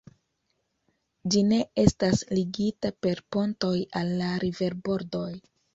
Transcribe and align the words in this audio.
Ĝi 1.35 1.43
ne 1.51 1.59
estas 1.83 2.25
ligita 2.39 2.93
per 3.05 3.25
pontoj 3.37 3.79
al 4.03 4.15
la 4.25 4.37
riverbordoj. 4.49 5.29